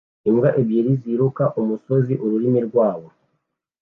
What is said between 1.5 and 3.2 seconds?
umusozi ururimi rwabo